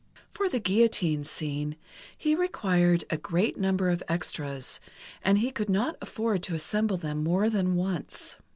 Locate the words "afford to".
6.01-6.55